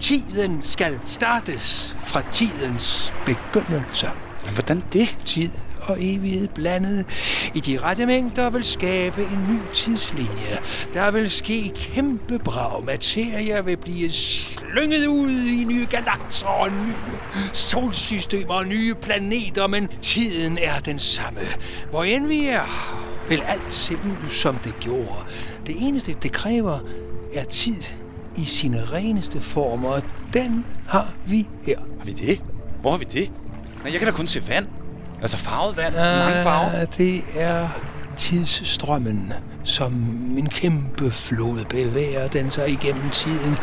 [0.00, 4.06] Tiden skal startes fra tidens begyndelse.
[4.54, 5.18] Hvordan det?
[5.24, 5.50] Tid
[5.82, 7.06] og evighed blandet
[7.54, 10.58] i de rette mængder vil skabe en ny tidslinje.
[10.94, 12.84] Der vil ske kæmpe brag.
[12.84, 17.18] Materie vil blive slynget ud i nye galakser og nye
[17.52, 21.40] solsystemer og nye planeter, men tiden er den samme.
[21.90, 22.96] Hvor end vi er,
[23.28, 25.24] vil alt se ud, som det gjorde.
[25.66, 26.78] Det eneste, det kræver,
[27.34, 27.82] er tid
[28.36, 31.78] i sine reneste former, og den har vi her.
[31.98, 32.42] Har vi det?
[32.80, 33.30] Hvor har vi det?
[33.82, 34.66] Nej, jeg kan da kun se vand.
[35.22, 35.94] Altså farvet vand.
[35.94, 36.84] Mange farver.
[36.84, 37.68] Det er
[38.16, 39.32] tidsstrømmen,
[39.64, 39.92] som
[40.38, 43.56] en kæmpe flod bevæger den sig igennem tiden.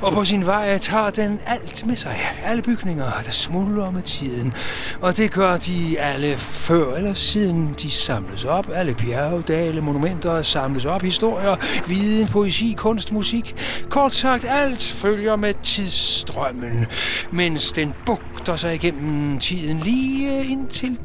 [0.00, 2.20] Og på sin vej tager den alt med sig.
[2.44, 4.54] Alle bygninger, der smuldrer med tiden.
[5.00, 8.70] Og det gør de alle før eller siden de samles op.
[8.74, 11.02] Alle bjerge, dale, monumenter samles op.
[11.02, 11.56] Historier,
[11.88, 13.54] viden, poesi, kunst, musik.
[13.88, 16.86] Kort sagt, alt følger med tidsstrømmen.
[17.30, 20.98] Mens den bugter sig igennem tiden lige indtil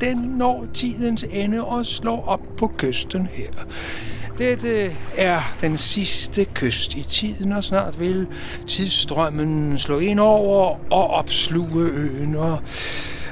[0.00, 3.50] den når tidens ende og slår op på kysten her.
[4.38, 8.26] Dette er den sidste kyst i tiden, og snart vil
[8.66, 12.36] tidsstrømmen slå ind over og opsluge øen.
[12.36, 12.62] Og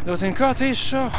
[0.06, 1.10] når den gør det, så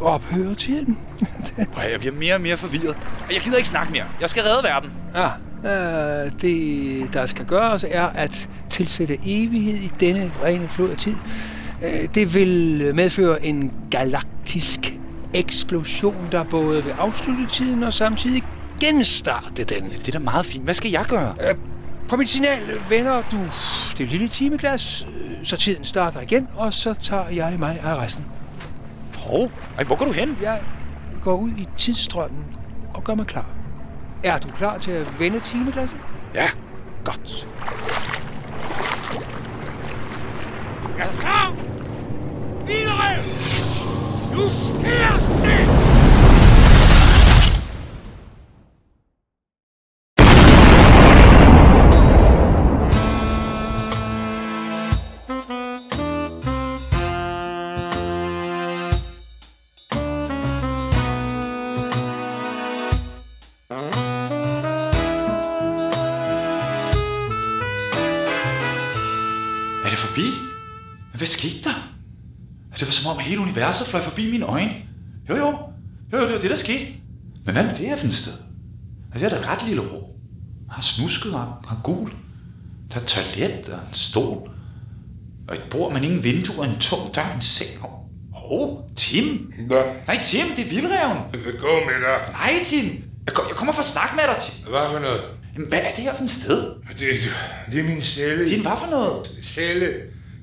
[0.00, 0.98] ophører tiden.
[1.90, 2.96] Jeg bliver mere og mere forvirret.
[3.32, 4.04] Jeg gider ikke snakke mere.
[4.20, 4.90] Jeg skal redde verden.
[5.14, 5.28] Ja,
[6.24, 11.14] øh, det der skal gøres er at tilsætte evighed i denne rene flod af tid.
[11.82, 14.94] Øh, det vil medføre en galaktisk
[15.34, 18.42] eksplosion, der både vil afslutte tiden og samtidig
[18.82, 19.90] genstarte den.
[19.90, 20.64] Det er da meget fint.
[20.64, 21.34] Hvad skal jeg gøre?
[21.48, 21.54] Øh,
[22.08, 23.38] på mit signal vender du
[23.98, 28.24] det lille timeglas, øh, så tiden starter igen, og så tager jeg mig af resten.
[29.18, 30.38] Hov, Ej, hvor går du hen?
[30.42, 30.60] Jeg
[31.22, 32.44] går ud i tidsstrømmen
[32.94, 33.46] og gør mig klar.
[34.24, 35.98] Er du klar til at vende timeglasset?
[36.34, 36.48] Ja.
[37.04, 37.48] Godt.
[40.98, 41.54] Jeg er klar!
[42.66, 43.22] Vildrev!
[44.34, 46.01] Nu sker det!
[72.82, 74.74] Det var som om, hele universet fløj forbi mine øjne.
[75.28, 75.58] Jo, jo.
[76.12, 76.86] Jo, jo, det var det, der skete.
[77.44, 78.32] Men hvad med det her for sted?
[79.12, 80.02] Altså, det er da et ret lille rum.
[80.66, 82.10] Jeg har snusket og har gul.
[82.90, 84.50] Der er et toilet og en stol.
[85.48, 87.84] Og et bord, men ingen vinduer, og en tung dør, en seng.
[87.84, 87.90] Åh,
[88.32, 89.52] oh, Tim.
[89.66, 89.82] Hvad?
[90.06, 91.18] Nej, Tim, det er vildreven.
[91.60, 92.32] Gå med dig.
[92.32, 93.04] Nej, Tim.
[93.26, 94.70] Jeg, kom, jeg kommer for at snakke med dig, Tim.
[94.70, 95.20] Hvad for noget?
[95.54, 96.62] Jamen, hvad er det her for et sted?
[96.98, 97.08] Det,
[97.72, 98.48] det er min celle.
[98.48, 99.26] Din hvad for noget?
[99.42, 99.94] Celle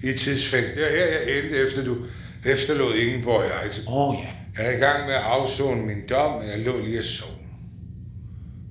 [0.03, 0.75] i tidsfængsel.
[0.75, 1.95] Det er her, jeg endte, efter du
[2.45, 3.83] efterlod Ingeborg jeg til.
[3.87, 4.27] Åh, oh, ja.
[4.57, 7.29] Jeg er i gang med at afzone min dom, men jeg lå lige og sov.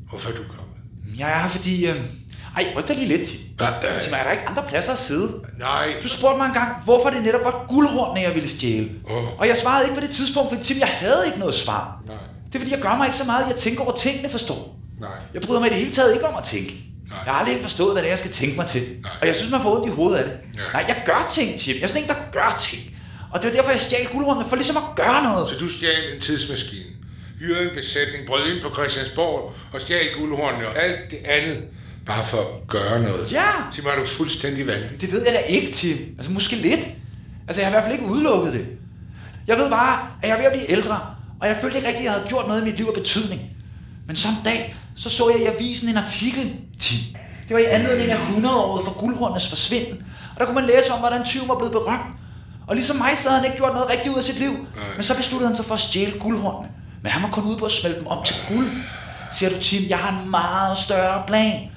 [0.09, 0.75] Hvorfor er du kommet?
[1.19, 1.87] Jeg er fordi...
[1.87, 1.97] Øh...
[2.57, 3.33] Ej, ryk dig lige lidt.
[3.61, 3.99] Ja, ja.
[3.99, 5.33] Tim, er der ikke andre pladser at sidde?
[5.59, 5.87] Nej.
[6.03, 8.91] Du spurgte mig engang, hvorfor det netop var guldhornene, jeg ville stjæle.
[9.11, 9.39] Åh.
[9.39, 12.03] Og jeg svarede ikke på det tidspunkt, fordi Tim, jeg havde ikke noget svar.
[12.07, 12.17] Nej.
[12.47, 14.77] Det er fordi, jeg gør mig ikke så meget, jeg tænker over tingene, forstår.
[15.01, 15.11] Nej.
[15.35, 16.85] Jeg bryder mig i det hele taget ikke om at tænke.
[17.09, 17.19] Nej.
[17.25, 18.83] Jeg har aldrig forstået, hvad det er, jeg skal tænke mig til.
[19.03, 19.13] Nej.
[19.21, 20.33] Og jeg synes, man får ondt i hovedet af det.
[20.57, 20.61] Ja.
[20.73, 21.77] Nej, jeg gør ting, Tim.
[21.77, 22.83] Jeg er sådan en, der gør ting.
[23.33, 25.49] Og det var derfor, jeg stjal guldhornene, for ligesom at gøre noget.
[25.49, 26.91] Så du stjal en tidsmaskine,
[27.39, 31.63] hyrede en besætning, brød ind på Christiansborg og stjal guldhornene og alt det andet,
[32.07, 33.33] bare for at gøre noget.
[33.33, 33.51] Ja.
[33.83, 35.01] Mig, er du fuldstændig vanvittig.
[35.01, 36.15] Det ved jeg da ikke, Tim.
[36.19, 36.81] Altså, måske lidt.
[37.49, 38.67] Altså, jeg har i hvert fald ikke udelukket det.
[39.47, 41.01] Jeg ved bare, at jeg er ved at blive ældre,
[41.41, 43.41] og jeg følte ikke rigtigt, at jeg havde gjort noget i mit liv af betydning.
[44.07, 46.99] Men en dag, så så jeg i avisen en artikel, Tim.
[47.49, 50.05] Det var i anledning af 100-året for guldhornenes forsvinden.
[50.35, 52.15] Og der kunne man læse om, hvordan tyven var blevet berømt.
[52.69, 54.67] Og ligesom mig, så havde han ikke gjort noget rigtigt ud af sit liv.
[54.97, 56.69] Men så besluttede han sig for at stjæle guldhornene.
[57.03, 58.71] Men han var kun ude på at smelte dem om til guld.
[59.33, 61.71] Siger du, Tim, jeg har en meget større plan.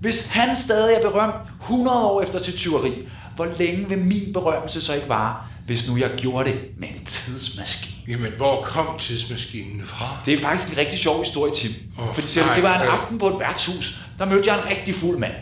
[0.00, 4.80] Hvis han stadig er berømt 100 år efter sit tyveri, hvor længe vil min berømmelse
[4.80, 7.96] så ikke vare, hvis nu jeg gjorde det med en tidsmaskine?
[8.08, 10.06] Jamen, hvor kom tidsmaskinen fra?
[10.24, 11.70] Det er faktisk en rigtig sjov historie, Tim.
[11.98, 12.92] Oh, Fordi siger du, nej, det var en øh.
[12.92, 13.98] aften på et værtshus.
[14.18, 15.32] Der mødte jeg en rigtig fuld mand.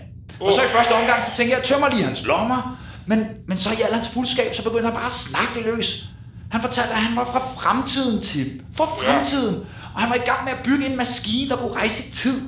[0.40, 2.79] Og så i første omgang, så tænkte jeg, jeg tømmer lige hans lommer.
[3.09, 6.05] Men, men så i al hans fuldskab, så begyndte han bare at snakke løs.
[6.51, 8.61] Han fortalte, at han var fra fremtiden, Tim.
[8.77, 9.66] Fra fremtiden.
[9.94, 12.42] Og han var i gang med at bygge en maskine, der kunne rejse i tid.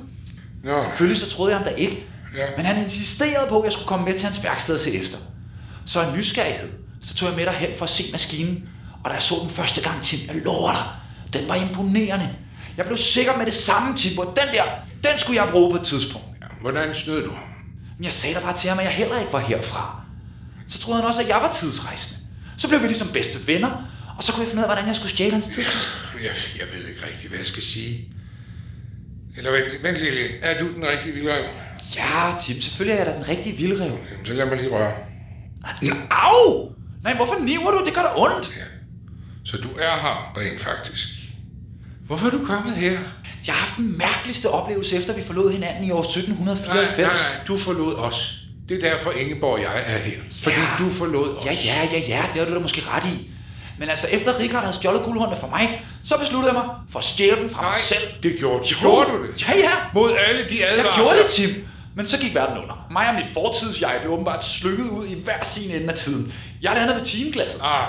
[0.63, 0.83] Nå.
[0.83, 2.03] Selvfølgelig så troede jeg ham da ikke.
[2.37, 2.45] Ja.
[2.57, 5.17] Men han insisterede på, at jeg skulle komme med til hans værksted og se efter.
[5.85, 6.69] Så en nysgerrighed,
[7.03, 8.69] så tog jeg med derhen for at se maskinen.
[9.03, 10.83] Og da jeg så den første gang, Tim, jeg lover dig,
[11.41, 12.29] den var imponerende.
[12.77, 14.63] Jeg blev sikker med det samme, Tim, og den der,
[15.03, 16.27] den skulle jeg bruge på et tidspunkt.
[16.41, 17.43] Ja, hvordan snød du ham?
[18.03, 20.00] Jeg sagde da bare til ham, at jeg heller ikke var herfra.
[20.71, 22.19] Så troede han også, at jeg var tidsrejsende.
[22.57, 23.71] Så blev vi ligesom bedste venner,
[24.17, 26.21] og så kunne jeg finde ud af, hvordan jeg skulle stjæle hans tidsmaskine.
[26.23, 28.09] Jeg, jeg ved ikke rigtig, hvad jeg skal sige.
[29.37, 31.43] Eller vent, vent Lille, er du den rigtige vildrev?
[31.95, 33.91] Ja, Tim, selvfølgelig er jeg da den rigtige vildrev.
[34.11, 34.93] Jamen, så lad mig lige røre.
[36.11, 36.71] Au!
[37.03, 37.85] Nej, hvorfor niver du?
[37.85, 38.51] Det gør da ondt.
[39.45, 41.07] Så du er her rent faktisk.
[42.05, 42.91] Hvorfor er du kommet her?
[43.47, 46.97] Jeg har haft den mærkeligste oplevelse, efter vi forlod hinanden i år Nej, 1794.
[46.97, 48.37] nej, nej, du forlod os.
[48.71, 50.17] Det er derfor Ingeborg og jeg er her.
[50.43, 51.45] Fordi du forlod os.
[51.45, 53.29] Ja, ja, ja, ja, det har du da måske ret i.
[53.79, 57.05] Men altså, efter Richard havde stjålet guldhåndene fra mig, så besluttede jeg mig for at
[57.05, 58.01] stjæle dem fra mig selv.
[58.23, 58.75] det gjorde du.
[58.79, 59.47] Gjorde du det?
[59.47, 59.71] Ja, ja.
[59.93, 60.95] Mod alle de Jeg advarsler.
[61.03, 61.67] gjorde det, Tim.
[61.95, 62.87] Men så gik verden under.
[62.91, 66.33] Mig og mit fortidsjeg blev åbenbart slykket ud i hver sin ende af tiden.
[66.61, 67.61] Jeg landede ved timeglasset.
[67.63, 67.87] Ah,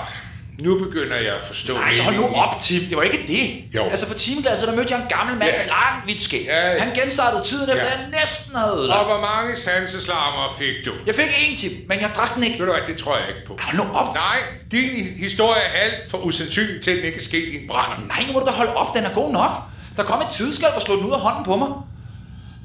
[0.59, 2.81] nu begynder jeg at forstå Nej, hold nu op, Tim.
[2.89, 3.75] Det var ikke det.
[3.75, 3.83] Jo.
[3.89, 5.83] Altså på timeglasset, der mødte jeg en gammel mand Ja.
[6.05, 6.45] med skæg.
[6.45, 6.79] Ja.
[6.79, 7.89] Han genstartede tiden, efter Ja.
[7.91, 9.05] jeg næsten havde Og ødelagt.
[9.05, 10.91] hvor mange sanseslammer fik du?
[11.05, 12.59] Jeg fik en, Tim, men jeg drak den ikke.
[12.59, 13.57] Ved du hvad, det tror jeg ikke på.
[13.61, 14.15] Hold nu op.
[14.15, 14.37] Nej,
[14.71, 18.07] din historie er alt for usandsynlig til, at den ikke er sket i en brand.
[18.07, 18.95] Nej, nu må du da holde op.
[18.95, 19.51] Den er god nok.
[19.97, 21.67] Der kom et tidsskab og slog den ud af hånden på mig.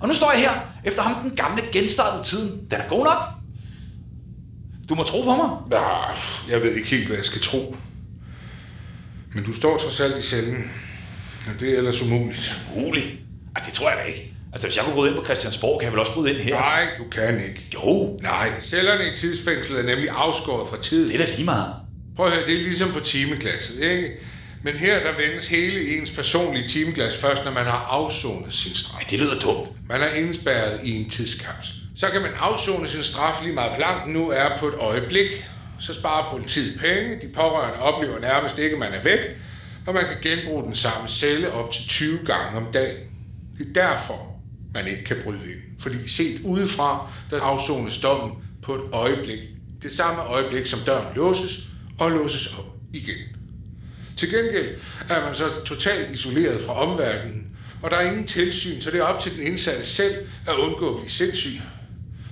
[0.01, 0.51] Og nu står jeg her,
[0.85, 2.61] efter ham den gamle genstartede tiden.
[2.71, 3.19] Den er god nok.
[4.89, 5.49] Du må tro på mig.
[5.81, 7.77] Nej, jeg ved ikke helt, hvad jeg skal tro.
[9.35, 10.71] Men du står trods alt i cellen.
[11.47, 12.61] Og det er ellers umuligt.
[12.77, 13.07] Umuligt?
[13.57, 14.35] Ej, det tror jeg da ikke.
[14.53, 16.55] Altså, hvis jeg kunne bryde ind på Christiansborg, kan jeg vel også bryde ind her?
[16.55, 17.69] Nej, du kan ikke.
[17.75, 18.19] Jo.
[18.23, 21.09] Nej, cellerne i tidsfængslet er nemlig afskåret fra tid.
[21.09, 21.75] Det er da lige meget.
[22.17, 24.11] Prøv at høre, det er ligesom på timeglasset, ikke?
[24.65, 28.99] Men her der vendes hele ens personlige timeglas først, når man har afsonet sin straf.
[29.01, 29.69] Ej, det lyder dumt.
[29.89, 31.78] Man er indspærret i en tidskapsel.
[31.99, 35.29] Så kan man afzone sin straf lige meget, hvor langt nu er på et øjeblik.
[35.81, 39.21] Så sparer politiet penge, de pårørende oplever nærmest ikke, at man er væk,
[39.87, 42.97] og man kan genbruge den samme celle op til 20 gange om dagen.
[43.59, 44.41] Det er derfor,
[44.75, 45.81] man ikke kan bryde ind.
[45.81, 48.33] Fordi set udefra, der afzones dommen
[48.63, 49.41] på et øjeblik.
[49.83, 51.59] Det samme øjeblik, som døren låses
[51.99, 53.19] og låses op igen.
[54.17, 54.77] Til gengæld
[55.09, 59.05] er man så totalt isoleret fra omverdenen, og der er ingen tilsyn, så det er
[59.05, 61.61] op til den indsatte selv at undgå at blive sindssyg.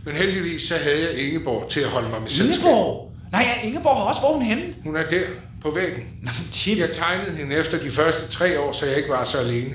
[0.07, 2.65] Men heldigvis så havde jeg Ingeborg til at holde mig med selskab.
[2.65, 3.13] Ingeborg?
[3.33, 4.63] Nej, ja, Ingeborg har også, hvor hun henne?
[4.85, 5.23] Hun er der
[5.63, 6.05] på væggen.
[6.23, 6.79] Nå, Tim.
[6.79, 9.75] Jeg tegnede hende efter de første tre år, så jeg ikke var så alene.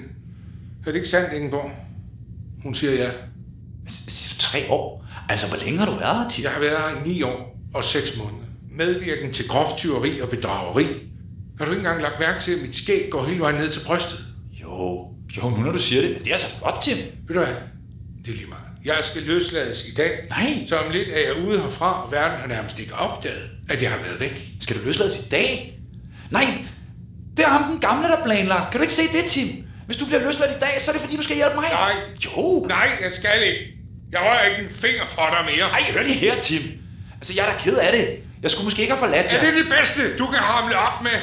[0.86, 1.72] Er det ikke sandt, Ingeborg?
[2.64, 3.10] Hun siger ja.
[3.88, 5.06] Siger du tre år?
[5.30, 6.44] Altså, hvor længe har du været her, Tim?
[6.44, 8.46] Jeg har været her i ni år og seks måneder.
[8.70, 10.88] Medvirken til groft tyveri og bedrageri.
[11.58, 13.82] Har du ikke engang lagt mærke til, at mit skæg går hele vejen ned til
[13.86, 14.20] brystet?
[14.62, 16.98] Jo, jo, nu når du siger det, men det er så flot, Tim.
[16.98, 17.56] Ved du hvad?
[18.26, 18.71] Det er lige meget.
[18.86, 20.12] Jeg skal løslades i dag.
[20.30, 20.64] Nej.
[20.68, 23.90] Så om lidt er jeg ude herfra, og verden har nærmest ikke opdaget, at jeg
[23.92, 24.42] har været væk.
[24.62, 25.80] Skal du løslades i dag?
[26.32, 26.48] Nej,
[27.38, 28.72] det er ham den gamle, der planlagt.
[28.72, 29.50] Kan du ikke se det, Tim?
[29.86, 31.70] Hvis du bliver løsladt i dag, så er det fordi, du skal hjælpe mig.
[31.72, 31.94] Nej.
[32.26, 32.66] Jo.
[32.70, 33.74] Nej, jeg skal ikke.
[34.12, 35.66] Jeg rører ikke en finger for dig mere.
[35.72, 36.62] Ej, hør lige her, Tim.
[37.16, 38.08] Altså, jeg er da ked af det.
[38.44, 39.38] Jeg skulle måske ikke have forladt jer.
[39.40, 41.18] Er det det bedste, du kan hamle op med?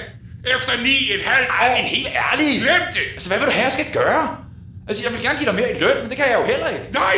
[0.57, 1.55] Efter ni et halvt år?
[1.65, 2.63] Ej, men helt ærligt.
[2.63, 3.07] Glem det!
[3.13, 4.37] Altså, hvad vil du have, jeg skal gøre?
[4.89, 6.69] Altså, jeg vil gerne give dig mere i løn, men det kan jeg jo heller
[6.69, 6.85] ikke.
[6.93, 7.17] Nej!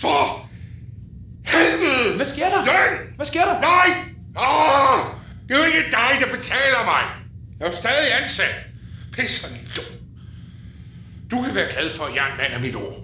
[0.00, 0.48] For
[1.46, 2.16] helvede!
[2.16, 2.64] Hvad sker der?
[2.64, 3.14] Løn!
[3.16, 3.60] Hvad sker der?
[3.60, 3.88] Nej!
[4.36, 4.98] Åh!
[5.48, 7.02] Det er jo ikke dig, der betaler mig.
[7.58, 8.54] Jeg er jo stadig ansat.
[9.12, 9.84] Pisser dum.
[11.30, 12.98] Du kan være glad for, at jeg er en mand af mit ord.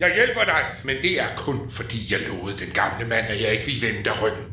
[0.00, 3.52] Jeg hjælper dig, men det er kun fordi, jeg lovede den gamle mand, at jeg
[3.52, 4.44] ikke ville vende dig ryggen.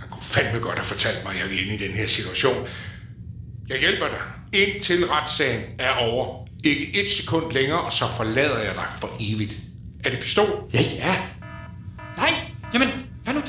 [0.00, 2.68] Han kunne fandme godt have fortalt mig, at jeg er inde i den her situation.
[3.68, 4.20] Jeg hjælper dig,
[4.52, 6.46] indtil retssagen er over.
[6.64, 9.56] Ikke et sekund længere, og så forlader jeg dig for evigt.
[10.04, 10.70] Er det pistol?
[10.72, 11.16] Ja, ja.
[12.16, 12.88] Nej, jamen,
[13.24, 13.46] hvad nu det?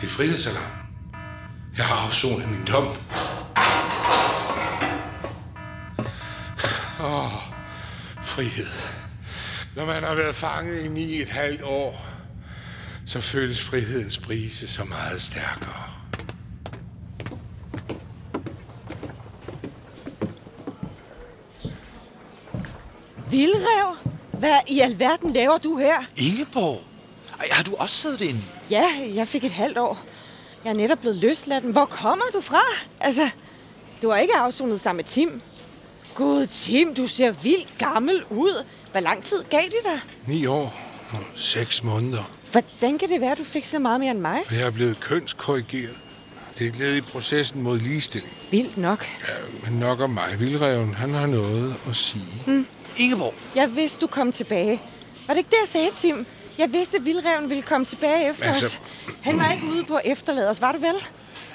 [0.00, 0.70] Det er frihedsalarm.
[1.76, 2.86] Jeg har afsonet min dom.
[7.00, 7.32] Åh, oh,
[8.22, 8.66] frihed.
[9.76, 12.06] Når man har været fanget i ni et halvt år,
[13.06, 15.90] så føles frihedens brise så meget stærkere.
[23.30, 24.09] Vildrev?
[24.40, 25.94] Hvad i alverden laver du her?
[26.16, 26.82] Ingeborg!
[27.40, 28.42] Ej, har du også siddet inde?
[28.70, 29.98] Ja, jeg fik et halvt år.
[30.64, 31.64] Jeg er netop blevet løsladt.
[31.64, 32.62] Hvor kommer du fra?
[33.00, 33.30] Altså,
[34.02, 35.40] du har ikke afsonet sammen med Tim.
[36.14, 38.64] Gud, Tim, du ser vildt gammel ud.
[38.92, 40.00] Hvor lang tid gav det dig?
[40.26, 40.74] Ni år
[41.10, 42.30] og seks måneder.
[42.50, 44.38] Hvordan kan det være, at du fik så meget mere end mig?
[44.46, 45.96] For jeg er blevet kønskorrigeret.
[46.58, 48.32] Det er et led i processen mod ligestilling.
[48.50, 49.06] Vildt nok.
[49.28, 49.34] Ja,
[49.70, 50.40] men nok om mig.
[50.40, 52.24] Vildreven, han har noget at sige.
[52.46, 52.66] Hmm.
[52.96, 53.34] Ingeborg!
[53.54, 54.82] Jeg vidste, du kom tilbage.
[55.26, 56.26] Var det ikke det, jeg sagde, Tim?
[56.58, 58.80] Jeg vidste, at Vildreven ville komme tilbage efter Altså- os.
[59.22, 60.94] Han var ikke ude på at efterlade os, var du vel?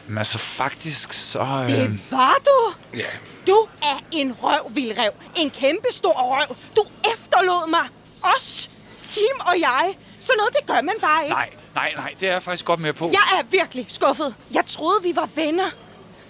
[0.08, 1.40] Men altså, faktisk så...
[1.40, 1.70] Øh...
[1.70, 2.74] Det var du!
[2.98, 3.04] Ja.
[3.48, 5.12] Du er en røv, Vildrev.
[5.38, 6.56] En kæmpe stor røv.
[6.78, 7.88] Du efterlod mig.
[8.36, 8.70] Os.
[9.02, 9.98] Tim og jeg.
[10.20, 11.34] Så noget, det gør man bare ikke.
[11.36, 13.10] Nej, nej, nej, det er jeg faktisk godt med på.
[13.14, 14.36] Jeg er virkelig skuffet.
[14.54, 15.70] Jeg troede, vi var venner.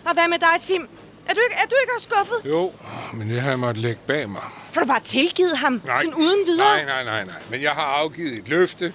[0.05, 0.89] Og hvad med dig, Tim?
[1.29, 2.49] Er du ikke, er du ikke også skuffet?
[2.49, 2.71] Jo,
[3.13, 4.41] men det har jeg måttet lægge bag mig.
[4.73, 5.81] Har du bare tilgivet ham?
[5.85, 5.97] Nej.
[5.97, 6.67] Sådan uden videre?
[6.67, 7.35] Nej, nej, nej, nej.
[7.49, 8.93] Men jeg har afgivet et løfte.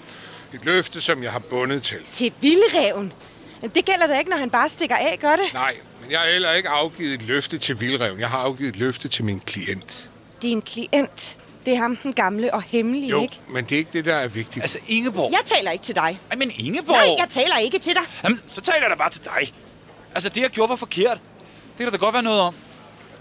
[0.55, 1.99] Et løfte, som jeg har bundet til.
[2.13, 3.13] Til Vildreven?
[3.61, 5.53] Men Det gælder da ikke, når han bare stikker af, gør det?
[5.55, 8.21] Nej, men jeg har heller ikke afgivet et løfte til Vildreven.
[8.21, 10.11] Jeg har afgivet et løfte til min klient.
[10.43, 11.39] Din klient.
[11.67, 13.41] Det er ham, den gamle og hemmelige, Jo, ikke?
[13.49, 14.63] men det er ikke det, der er vigtigt.
[14.63, 15.31] Altså, Ingeborg...
[15.33, 16.21] Jeg taler ikke til dig.
[16.31, 16.97] Ej, men Ingeborg...
[16.97, 18.03] Nej, jeg taler ikke til dig.
[18.25, 19.55] Jamen, så taler jeg da bare til dig.
[20.15, 21.19] Altså, det jeg gjorde var forkert.
[21.81, 22.55] Det kan der da godt være noget om.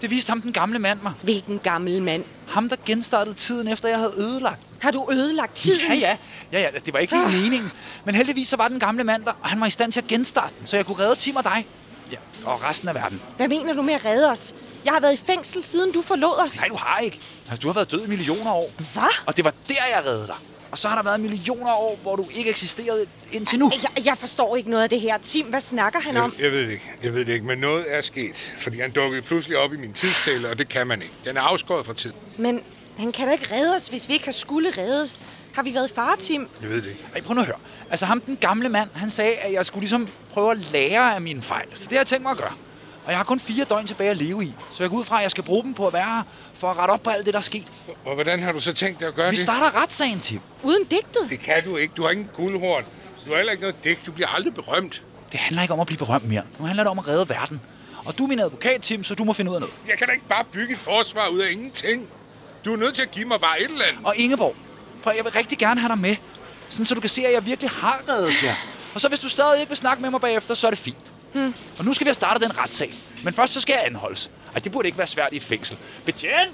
[0.00, 1.12] Det viste ham den gamle mand mig.
[1.22, 2.24] Hvilken gammel mand?
[2.48, 4.66] Ham, der genstartede tiden, efter jeg havde ødelagt.
[4.78, 5.80] Har du ødelagt tiden?
[5.88, 6.16] Ja, ja.
[6.52, 7.72] Ja, ja, det var ikke helt meningen.
[8.04, 10.06] Men heldigvis så var den gamle mand der, og han var i stand til at
[10.06, 11.66] genstarte den, så jeg kunne redde Tim og dig.
[12.12, 13.20] Ja, og resten af verden.
[13.36, 14.54] Hvad mener du med at redde os?
[14.84, 16.56] Jeg har været i fængsel, siden du forlod os.
[16.56, 17.18] Nej, du har ikke.
[17.50, 18.70] Altså, du har været død i millioner år.
[18.92, 19.24] Hvad?
[19.26, 20.36] Og det var der, jeg reddede dig.
[20.70, 23.70] Og så har der været millioner år, hvor du ikke eksisterede indtil nu.
[23.82, 25.18] Jeg, jeg forstår ikke noget af det her.
[25.18, 26.34] Tim, hvad snakker han om?
[26.38, 26.90] Jeg, jeg ved det ikke.
[27.02, 28.54] Jeg ved det ikke, men noget er sket.
[28.58, 31.14] Fordi han dukkede pludselig op i min tidscelle, og det kan man ikke.
[31.24, 32.12] Den er afskåret fra tid.
[32.38, 32.60] Men
[32.98, 35.24] han kan da ikke redde os, hvis vi ikke har skulle reddes.
[35.54, 36.48] Har vi været far, Tim?
[36.62, 37.06] Jeg ved det ikke.
[37.14, 37.58] Ej, prøv nu at høre.
[37.90, 41.20] Altså ham, den gamle mand, han sagde, at jeg skulle ligesom prøve at lære af
[41.20, 41.66] mine fejl.
[41.74, 42.52] Så det har jeg tænkt mig at gøre.
[43.04, 44.54] Og jeg har kun fire døgn tilbage at leve i.
[44.72, 46.22] Så jeg går ud fra, at jeg skal bruge dem på at være her,
[46.54, 47.66] for at rette op på alt det, der er sket.
[48.06, 49.42] Og hvordan har du så tænkt dig at gøre Vi det?
[49.42, 50.40] starter retssagen, Tim.
[50.62, 51.30] Uden digtet?
[51.30, 51.94] Det kan du ikke.
[51.96, 52.84] Du har ingen guldhorn.
[53.24, 54.06] Du har heller ikke noget dæk.
[54.06, 55.02] Du bliver aldrig berømt.
[55.32, 56.42] Det handler ikke om at blive berømt mere.
[56.58, 57.60] Nu handler det om at redde verden.
[58.04, 59.74] Og du er min advokat, Tim, så du må finde ud af noget.
[59.88, 62.08] Jeg kan da ikke bare bygge et forsvar ud af ingenting.
[62.64, 64.06] Du er nødt til at give mig bare et eller andet.
[64.06, 64.54] Og Ingeborg,
[65.02, 66.16] prøv, jeg vil rigtig gerne have dig med.
[66.68, 68.54] Sådan, så du kan se, at jeg virkelig har reddet jer.
[68.94, 71.09] Og så hvis du stadig ikke vil snakke med mig bagefter, så er det fint.
[71.34, 71.54] Hmm.
[71.78, 72.92] Og nu skal vi have startet den retssag.
[73.24, 74.30] Men først så skal jeg anholdes.
[74.54, 75.76] Ej, det burde ikke være svært i et fængsel.
[76.04, 76.52] Betjent!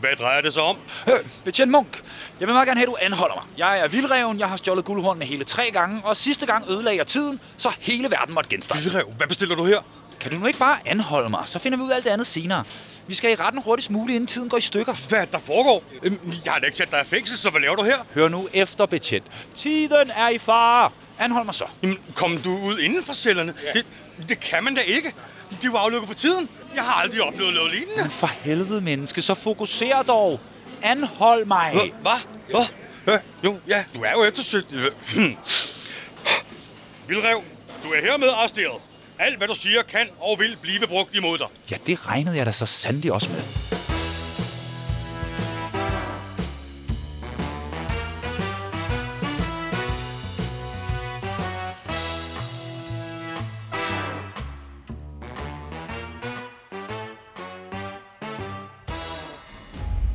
[0.00, 0.76] Hvad drejer det sig om?
[1.06, 2.02] Hør, betjent Munk.
[2.40, 3.44] Jeg vil meget gerne have, at du anholder mig.
[3.58, 7.06] Jeg er vildreven, jeg har stjålet guldhornene hele tre gange, og sidste gang ødelagde jeg
[7.06, 8.82] tiden, så hele verden måtte genstarte.
[8.82, 9.78] Vildrev, hvad bestiller du her?
[10.20, 11.42] Kan du nu ikke bare anholde mig?
[11.46, 12.64] Så finder vi ud af alt det andet senere.
[13.06, 14.94] Vi skal i retten hurtigst muligt, inden tiden går i stykker.
[15.08, 15.82] Hvad der foregår?
[16.02, 17.96] Øhm, Jeg har da ikke sat dig i fængsel, så hvad laver du her?
[18.14, 19.24] Hør nu efter, betjent.
[19.54, 20.90] Tiden er i fare.
[21.18, 21.64] Anhold mig så.
[21.82, 23.54] Jamen, kom du ud inden for cellerne?
[23.64, 23.72] Ja.
[23.72, 23.86] Det,
[24.28, 25.14] det kan man da ikke.
[25.62, 26.48] De var aflukket for tiden.
[26.74, 28.02] Jeg har aldrig oplevet noget lignende.
[28.02, 30.40] Men for helvede, menneske, så fokuser dog.
[30.82, 31.70] Anhold mig.
[31.72, 32.18] Hvad?
[32.50, 32.64] Hvad?
[33.04, 33.18] Hvad?
[33.44, 34.66] Jo, ja, du er jo eftersøgt.
[37.08, 37.42] Vildrev,
[37.84, 38.82] du er hermed arresteret.
[39.18, 41.46] Alt, hvad du siger, kan og vil blive brugt imod dig.
[41.70, 43.42] Ja, det regnede jeg da så sandelig også med.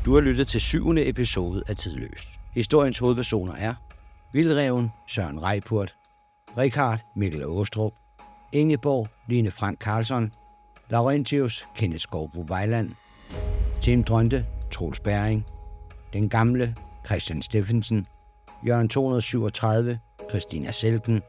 [0.05, 2.27] Du har lyttet til syvende episode af Tidløs.
[2.53, 3.73] Historiens hovedpersoner er
[4.33, 5.95] Vildreven Søren Reipurt,
[6.57, 7.93] Richard Mikkel Åstrup,
[8.51, 10.31] Ingeborg Line Frank Karlsson,
[10.89, 12.91] Laurentius Kenneth Skovbro Vejland,
[13.81, 15.45] Tim Drønte Troels Bæring,
[16.13, 18.07] Den Gamle Christian Steffensen,
[18.67, 21.21] Jørgen 237 Christina Selken,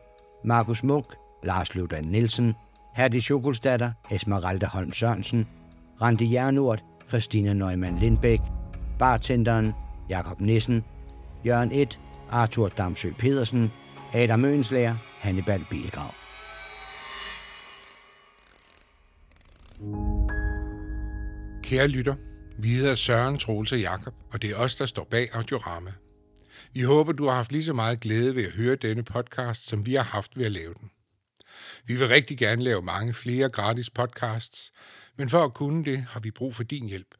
[0.45, 1.07] Markus Munk
[1.42, 2.55] Lars Løvdal Nielsen,
[2.95, 5.47] Herdi Schokolstatter Esmeralda Holm Sørensen,
[6.03, 8.40] Randi Jernort Christina Neumann Lindbæk,
[8.99, 9.72] bartenderen
[10.09, 10.84] Jakob Nissen,
[11.47, 13.72] Jørgen 1, Arthur Damsø Pedersen,
[14.14, 16.20] Adam Mønslager, Hannibal Bilgrav.
[21.71, 22.14] Kære lytter,
[22.59, 25.93] vi hedder Søren, Troels og Jakob, og det er os, der står bag Audiorama.
[26.73, 29.87] Vi håber, du har haft lige så meget glæde ved at høre denne podcast, som
[29.87, 30.91] vi har haft ved at lave den.
[31.87, 34.73] Vi vil rigtig gerne lave mange flere gratis podcasts,
[35.16, 37.14] men for at kunne det, har vi brug for din hjælp.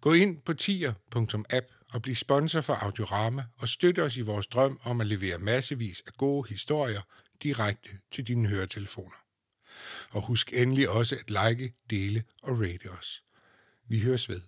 [0.00, 4.80] Gå ind på tier.app og bliv sponsor for Audiorama og støt os i vores drøm
[4.82, 7.00] om at levere massevis af gode historier
[7.42, 9.24] direkte til dine høretelefoner.
[10.10, 13.22] Og husk endelig også at like, dele og rate os.
[13.88, 14.40] Vi høres ved.